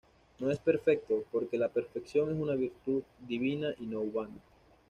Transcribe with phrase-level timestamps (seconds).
[0.39, 4.39] No es perfecto, porque la perfección es una virtud divina y no humana.